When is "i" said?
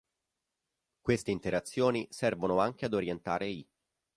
3.49-3.67